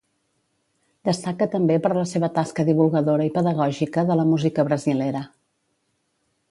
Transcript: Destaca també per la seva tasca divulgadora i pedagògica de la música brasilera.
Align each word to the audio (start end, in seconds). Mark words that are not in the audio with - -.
Destaca 1.09 1.47
també 1.55 1.75
per 1.83 1.91
la 1.97 2.05
seva 2.13 2.31
tasca 2.39 2.65
divulgadora 2.71 3.29
i 3.29 3.33
pedagògica 3.37 4.07
de 4.09 4.19
la 4.23 4.27
música 4.35 4.67
brasilera. 4.71 5.25